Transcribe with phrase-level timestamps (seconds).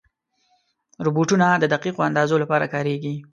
[1.05, 3.15] روبوټونه د دقیقو اندازو لپاره کارېږي.